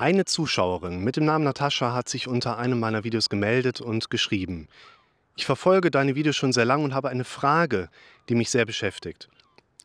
[0.00, 4.66] Eine Zuschauerin mit dem Namen Natascha hat sich unter einem meiner Videos gemeldet und geschrieben.
[5.36, 7.90] Ich verfolge deine Videos schon sehr lang und habe eine Frage,
[8.30, 9.28] die mich sehr beschäftigt.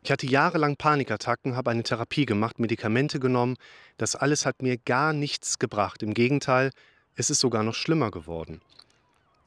[0.02, 3.58] Ich hatte jahrelang Panikattacken, habe eine Therapie gemacht, Medikamente genommen.
[3.98, 6.02] Das alles hat mir gar nichts gebracht.
[6.02, 6.70] Im Gegenteil,
[7.14, 8.62] es ist sogar noch schlimmer geworden.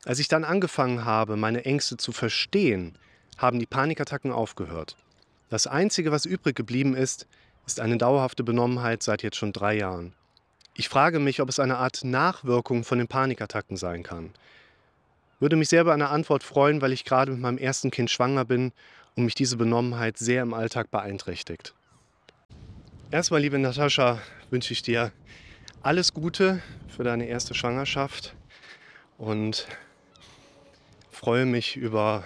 [0.06, 2.96] Als ich dann angefangen habe, meine Ängste zu verstehen,
[3.40, 4.98] haben die Panikattacken aufgehört.
[5.50, 7.26] Das Einzige, was übrig geblieben ist,
[7.66, 10.14] ist eine dauerhafte Benommenheit seit jetzt schon drei Jahren.
[10.80, 14.32] Ich frage mich, ob es eine Art Nachwirkung von den Panikattacken sein kann.
[15.42, 18.46] Würde mich sehr über eine Antwort freuen, weil ich gerade mit meinem ersten Kind schwanger
[18.46, 18.72] bin
[19.18, 21.74] und mich diese Benommenheit sehr im Alltag beeinträchtigt.
[23.12, 24.22] Erstmal, liebe Natascha,
[24.52, 25.12] wünsche ich dir
[25.82, 28.34] alles Gute für deine erste Schwangerschaft
[29.18, 29.68] und
[31.12, 32.24] freue mich über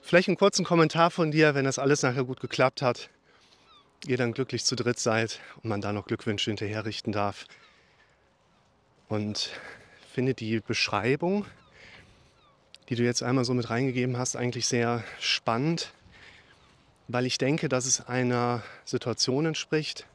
[0.00, 3.10] vielleicht einen kurzen Kommentar von dir, wenn das alles nachher gut geklappt hat
[4.06, 7.46] ihr dann glücklich zu dritt seid und man da noch Glückwünsche hinterher richten darf.
[9.08, 9.50] Und
[10.12, 11.46] finde die Beschreibung,
[12.88, 15.92] die du jetzt einmal so mit reingegeben hast, eigentlich sehr spannend,
[17.06, 20.06] weil ich denke, dass es einer Situation entspricht,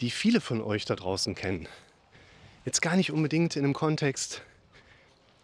[0.00, 1.68] die viele von euch da draußen kennen.
[2.64, 4.42] Jetzt gar nicht unbedingt in dem Kontext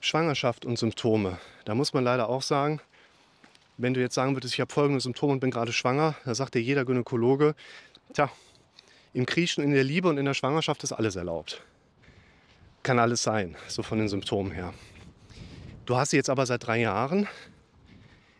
[0.01, 1.39] Schwangerschaft und Symptome.
[1.65, 2.81] Da muss man leider auch sagen,
[3.79, 6.55] wenn du jetzt sagen würdest, ich habe folgende Symptome und bin gerade schwanger, da sagt
[6.55, 7.55] dir jeder Gynäkologe,
[8.13, 8.31] tja,
[9.15, 11.63] im Kriechen, in der Liebe und in der Schwangerschaft ist alles erlaubt.
[12.83, 14.75] Kann alles sein, so von den Symptomen her.
[15.87, 17.27] Du hast sie jetzt aber seit drei Jahren.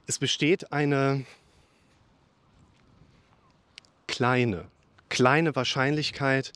[0.07, 1.25] Es besteht eine
[4.07, 4.67] kleine,
[5.09, 6.53] kleine Wahrscheinlichkeit,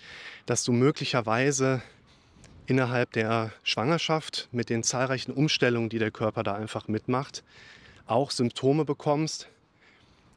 [0.46, 1.82] dass du möglicherweise
[2.66, 7.42] innerhalb der Schwangerschaft mit den zahlreichen Umstellungen, die der Körper da einfach mitmacht,
[8.12, 9.48] auch Symptome bekommst,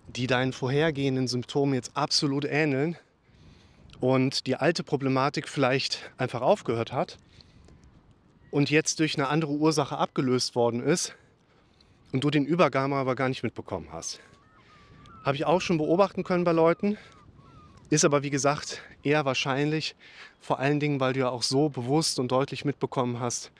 [0.07, 2.97] die deinen vorhergehenden Symptomen jetzt absolut ähneln
[3.99, 7.17] und die alte Problematik vielleicht einfach aufgehört hat
[8.49, 11.15] und jetzt durch eine andere Ursache abgelöst worden ist
[12.13, 14.21] und du den Übergang aber gar nicht mitbekommen hast.
[15.25, 16.97] Habe ich auch schon beobachten können bei Leuten,
[17.89, 19.95] ist aber wie gesagt eher wahrscheinlich,
[20.39, 23.51] vor allen Dingen, weil du ja auch so bewusst und deutlich mitbekommen hast,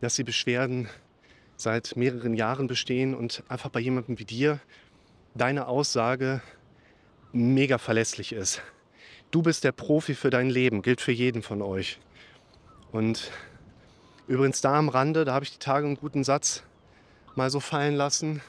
[0.00, 0.88] dass die Beschwerden
[1.62, 4.60] seit mehreren Jahren bestehen und einfach bei jemandem wie dir
[5.34, 6.42] deine Aussage
[7.32, 8.60] mega verlässlich ist.
[9.30, 11.98] Du bist der Profi für dein Leben, gilt für jeden von euch.
[12.90, 13.30] Und
[14.26, 16.62] übrigens da am Rande, da habe ich die Tage einen guten Satz
[17.34, 18.42] mal so fallen lassen,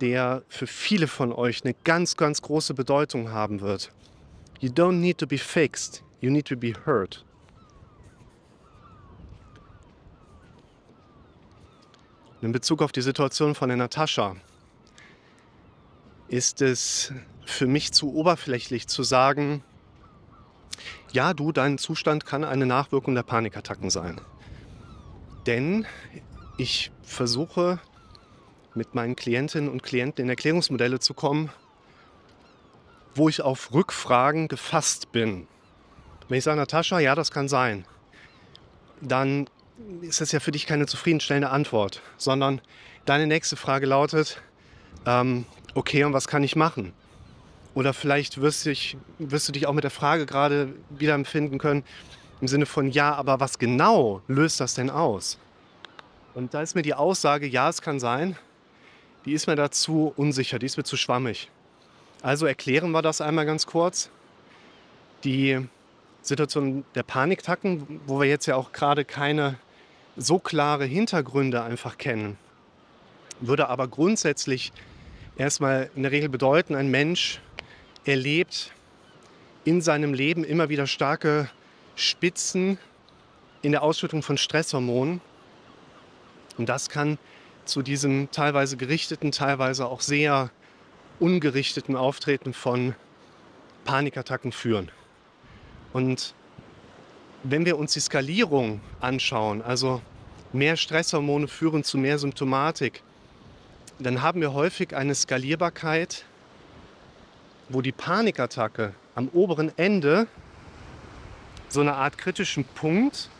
[0.00, 3.90] der für viele von euch eine ganz, ganz große Bedeutung haben wird.
[4.60, 7.24] You don't need to be fixed, you need to be heard.
[12.42, 14.34] In Bezug auf die Situation von der Natascha
[16.26, 17.12] ist es
[17.44, 19.62] für mich zu oberflächlich zu sagen,
[21.12, 24.20] ja, du, dein Zustand kann eine Nachwirkung der Panikattacken sein.
[25.46, 25.86] Denn
[26.58, 27.78] ich versuche
[28.74, 31.50] mit meinen Klientinnen und Klienten in Erklärungsmodelle zu kommen,
[33.14, 35.46] wo ich auf Rückfragen gefasst bin.
[36.28, 37.84] Wenn ich sage, Natascha, ja, das kann sein,
[39.00, 39.48] dann
[40.02, 42.60] ist das ja für dich keine zufriedenstellende Antwort, sondern
[43.04, 44.42] deine nächste Frage lautet,
[45.06, 45.44] ähm,
[45.74, 46.92] okay, und was kann ich machen?
[47.74, 51.84] Oder vielleicht wirst, dich, wirst du dich auch mit der Frage gerade wieder empfinden können,
[52.40, 55.38] im Sinne von, ja, aber was genau löst das denn aus?
[56.34, 58.36] Und da ist mir die Aussage, ja, es kann sein,
[59.24, 61.50] die ist mir dazu unsicher, die ist mir zu schwammig.
[62.22, 64.10] Also erklären wir das einmal ganz kurz.
[65.24, 65.66] Die
[66.20, 69.56] Situation der Paniktacken, wo wir jetzt ja auch gerade keine
[70.16, 72.36] so klare Hintergründe einfach kennen,
[73.40, 74.72] würde aber grundsätzlich
[75.36, 77.40] erstmal in der Regel bedeuten, ein Mensch
[78.04, 78.72] erlebt
[79.64, 81.48] in seinem Leben immer wieder starke
[81.94, 82.78] Spitzen
[83.62, 85.20] in der Ausschüttung von Stresshormonen.
[86.58, 87.18] Und das kann
[87.64, 90.50] zu diesem teilweise gerichteten, teilweise auch sehr
[91.20, 92.94] ungerichteten Auftreten von
[93.84, 94.90] Panikattacken führen.
[95.92, 96.34] Und
[97.44, 100.00] wenn wir uns die Skalierung anschauen, also
[100.52, 103.02] mehr Stresshormone führen zu mehr Symptomatik,
[103.98, 106.24] dann haben wir häufig eine Skalierbarkeit,
[107.68, 110.26] wo die Panikattacke am oberen Ende
[111.68, 113.30] so eine Art kritischen Punkt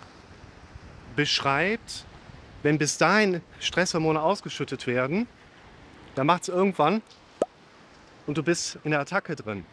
[1.17, 2.05] beschreibt,
[2.63, 5.27] wenn bis dahin Stresshormone ausgeschüttet werden,
[6.15, 7.03] dann macht es irgendwann
[8.27, 9.65] und du bist in der Attacke drin.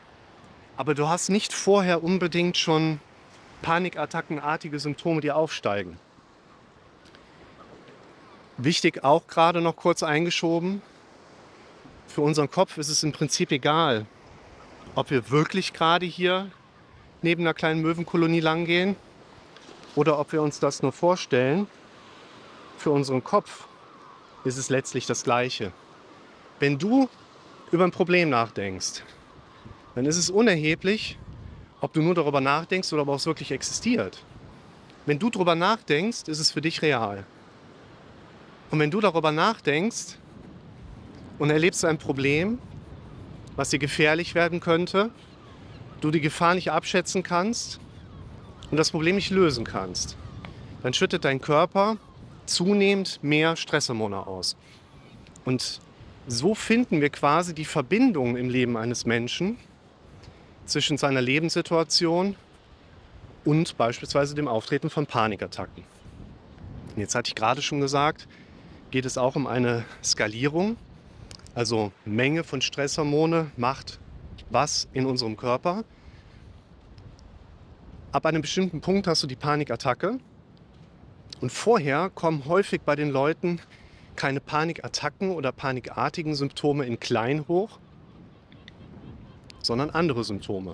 [0.76, 3.00] Aber du hast nicht vorher unbedingt schon
[3.62, 5.98] Panikattackenartige Symptome, die aufsteigen.
[8.58, 10.82] Wichtig auch gerade noch kurz eingeschoben,
[12.08, 14.06] für unseren Kopf ist es im Prinzip egal,
[14.96, 16.52] ob wir wirklich gerade hier
[17.22, 18.96] neben einer kleinen Möwenkolonie langgehen
[19.96, 21.68] oder ob wir uns das nur vorstellen,
[22.78, 23.68] für unseren Kopf
[24.44, 25.72] ist es letztlich das Gleiche.
[26.60, 27.08] Wenn du
[27.72, 29.04] über ein Problem nachdenkst,
[29.96, 31.18] dann ist es unerheblich,
[31.82, 34.24] ob du nur darüber nachdenkst oder ob es wirklich existiert.
[35.06, 37.26] Wenn du darüber nachdenkst, ist es für dich real.
[38.72, 40.18] Und wenn du darüber nachdenkst
[41.40, 42.60] und erlebst ein Problem,
[43.56, 45.10] was dir gefährlich werden könnte,
[46.02, 47.80] du die Gefahr nicht abschätzen kannst
[48.70, 50.16] und das Problem nicht lösen kannst,
[50.84, 51.98] dann schüttet dein Körper
[52.46, 54.56] zunehmend mehr Stresshormone aus.
[55.46, 55.82] Und
[56.28, 59.58] so finden wir quasi die Verbindung im Leben eines Menschen
[60.70, 62.36] zwischen seiner Lebenssituation
[63.46, 65.84] und beispielsweise dem Auftreten von Panikattacken.
[66.96, 68.28] Jetzt hatte ich gerade schon gesagt,
[68.92, 70.78] geht es auch um eine Skalierung,
[71.56, 74.00] also Menge von Stresshormone macht
[74.50, 75.84] was in unserem Körper.
[78.12, 80.18] Ab einem bestimmten Punkt hast du die Panikattacke
[81.42, 83.62] und vorher kommen häufig bei den Leuten
[84.16, 87.80] keine Panikattacken oder panikartigen Symptome in klein hoch,
[89.70, 90.74] sondern andere Symptome.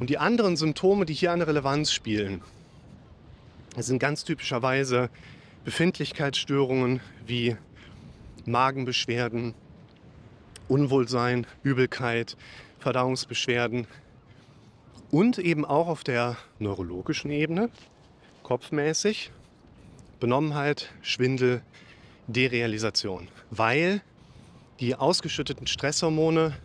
[0.00, 2.40] Und die anderen Symptome, die hier eine Relevanz spielen,
[3.76, 5.10] sind ganz typischerweise
[5.66, 7.58] Befindlichkeitsstörungen wie
[8.46, 9.52] Magenbeschwerden,
[10.66, 12.38] Unwohlsein, Übelkeit,
[12.78, 13.86] Verdauungsbeschwerden
[15.10, 17.68] und eben auch auf der neurologischen Ebene
[18.44, 19.30] kopfmäßig,
[20.20, 21.60] Benommenheit, Schwindel,
[22.28, 24.00] Derealisation, weil
[24.80, 26.56] die ausgeschütteten Stresshormone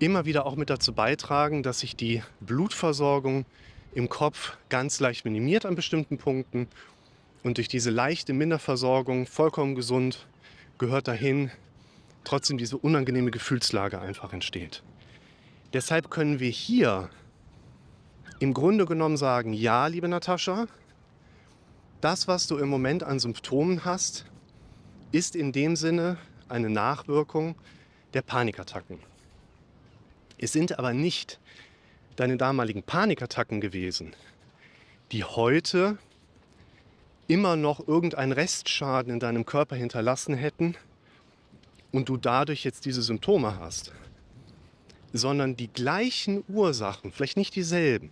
[0.00, 3.44] immer wieder auch mit dazu beitragen, dass sich die Blutversorgung
[3.94, 6.68] im Kopf ganz leicht minimiert an bestimmten Punkten
[7.42, 10.26] und durch diese leichte Minderversorgung vollkommen gesund
[10.78, 11.50] gehört dahin,
[12.24, 14.82] trotzdem diese unangenehme Gefühlslage einfach entsteht.
[15.72, 17.10] Deshalb können wir hier
[18.40, 20.66] im Grunde genommen sagen, ja, liebe Natascha,
[22.00, 24.24] das, was du im Moment an Symptomen hast,
[25.12, 26.16] ist in dem Sinne
[26.48, 27.54] eine Nachwirkung
[28.14, 29.09] der Panikattacken.
[30.42, 31.38] Es sind aber nicht
[32.16, 34.16] deine damaligen Panikattacken gewesen,
[35.12, 35.98] die heute
[37.28, 40.76] immer noch irgendeinen Restschaden in deinem Körper hinterlassen hätten
[41.92, 43.92] und du dadurch jetzt diese Symptome hast,
[45.12, 48.10] sondern die gleichen Ursachen, vielleicht nicht dieselben,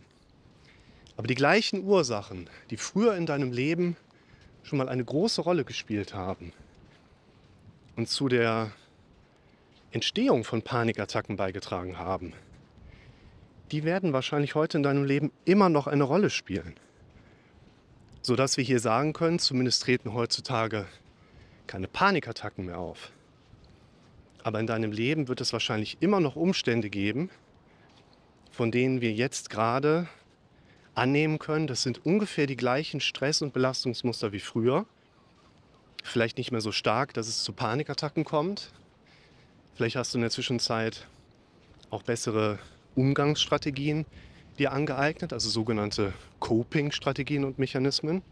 [1.17, 3.97] aber die gleichen Ursachen, die früher in deinem Leben
[4.65, 6.53] schon mal eine große Rolle gespielt haben
[7.97, 8.71] und zu der
[9.91, 12.35] Entstehung von Panikattacken beigetragen haben,
[13.73, 16.75] die werden wahrscheinlich heute in deinem Leben immer noch eine Rolle spielen.
[18.23, 20.87] Sodass wir hier sagen können, zumindest treten heutzutage
[21.67, 23.13] keine Panikattacken mehr auf.
[24.43, 27.31] Aber in deinem Leben wird es wahrscheinlich immer noch Umstände geben,
[28.51, 30.09] von denen wir jetzt gerade
[30.95, 34.85] annehmen können, das sind ungefähr die gleichen Stress- und Belastungsmuster wie früher.
[36.03, 38.73] Vielleicht nicht mehr so stark, dass es zu Panikattacken kommt.
[39.75, 41.07] Vielleicht hast du in der Zwischenzeit
[41.91, 42.59] auch bessere
[42.95, 44.07] Umgangsstrategien
[44.59, 48.23] dir angeeignet, also sogenannte Coping-Strategien und Mechanismen.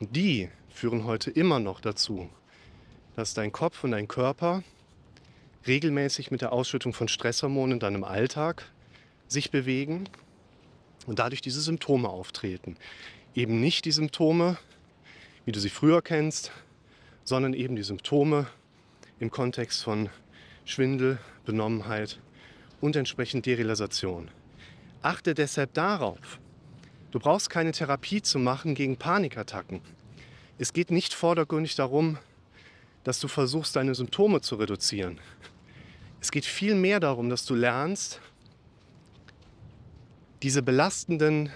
[0.00, 2.30] Die führen heute immer noch dazu,
[3.14, 4.62] dass dein Kopf und dein Körper
[5.66, 8.64] regelmäßig mit der Ausschüttung von Stresshormonen in deinem Alltag
[9.28, 10.08] sich bewegen
[11.06, 12.76] und dadurch diese Symptome auftreten.
[13.34, 14.58] Eben nicht die Symptome,
[15.44, 16.52] wie du sie früher kennst,
[17.24, 18.46] sondern eben die Symptome
[19.20, 20.08] im Kontext von
[20.64, 22.20] Schwindel, Benommenheit
[22.80, 24.30] und entsprechend Derealisation.
[25.02, 26.38] Achte deshalb darauf.
[27.10, 29.80] Du brauchst keine Therapie zu machen gegen Panikattacken.
[30.58, 32.18] Es geht nicht vordergründig darum,
[33.04, 35.18] dass du versuchst, deine Symptome zu reduzieren.
[36.20, 38.20] Es geht vielmehr darum, dass du lernst,
[40.42, 41.50] diese belastenden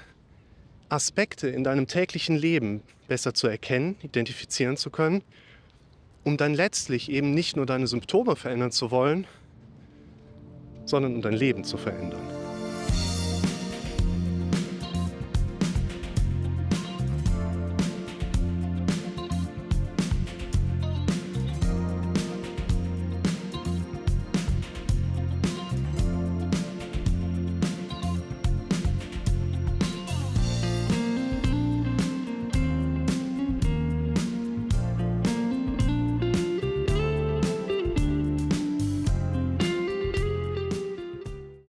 [0.89, 5.23] Aspekte in deinem täglichen Leben besser zu erkennen, identifizieren zu können,
[6.27, 9.29] um dann letztlich eben nicht nur deine Symptome verändern zu wollen,
[10.85, 12.36] sondern um dein Leben zu verändern.